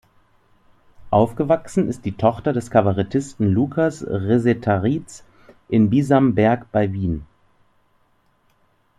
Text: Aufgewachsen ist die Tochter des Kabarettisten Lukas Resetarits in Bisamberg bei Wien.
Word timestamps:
Aufgewachsen 1.11 1.87
ist 1.87 2.05
die 2.05 2.13
Tochter 2.17 2.53
des 2.53 2.71
Kabarettisten 2.71 3.51
Lukas 3.53 4.03
Resetarits 4.03 5.23
in 5.69 5.91
Bisamberg 5.91 6.65
bei 6.71 6.91
Wien. 6.91 7.23